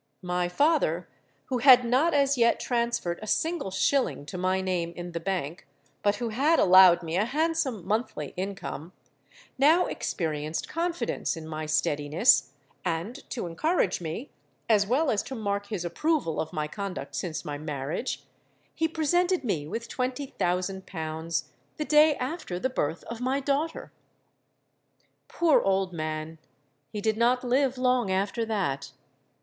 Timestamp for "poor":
25.27-25.61